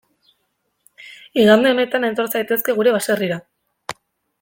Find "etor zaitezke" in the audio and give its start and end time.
2.11-2.79